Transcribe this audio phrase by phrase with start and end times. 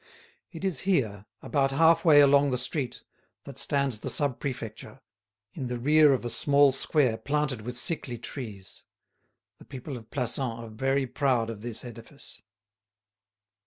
[0.51, 3.03] It is here, about half way along the street,
[3.43, 4.99] that stands the Sub Prefecture,
[5.53, 8.83] in the rear of a small square planted with sickly trees;
[9.59, 12.41] the people of Plassans are very proud of this edifice.